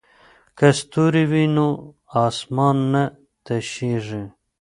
[0.57, 1.67] که ستوري وي نو
[2.25, 3.03] اسمان نه
[3.45, 4.23] تشیږي.